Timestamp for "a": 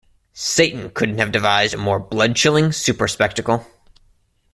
1.75-1.77